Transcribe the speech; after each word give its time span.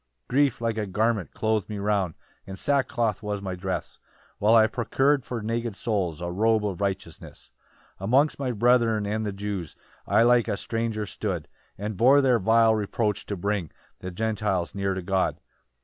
7 0.23 0.23
"Grief, 0.29 0.61
like 0.61 0.79
a 0.79 0.87
garment, 0.87 1.31
cloth'd 1.31 1.69
me 1.69 1.77
round, 1.77 2.15
"And 2.47 2.57
sackcloth 2.57 3.21
was 3.21 3.39
my 3.39 3.53
dress, 3.53 3.99
"While 4.39 4.55
I 4.55 4.65
procur'd 4.65 5.23
for 5.23 5.43
naked 5.43 5.75
souls 5.75 6.21
"A 6.21 6.31
robe 6.31 6.65
of 6.65 6.81
righteousness. 6.81 7.51
8 7.99 8.05
"Amongst 8.05 8.39
my 8.39 8.51
brethren 8.51 9.05
and 9.05 9.27
the 9.27 9.31
Jews 9.31 9.75
"I 10.07 10.23
like 10.23 10.47
a 10.47 10.57
stranger 10.57 11.05
stood, 11.05 11.47
"And 11.77 11.97
bore 11.97 12.19
their 12.19 12.39
vile 12.39 12.73
reproach 12.73 13.27
to 13.27 13.37
bring 13.37 13.69
"The 13.99 14.09
Gentiles 14.09 14.73
near 14.73 14.95
to 14.95 15.03
God. 15.03 15.39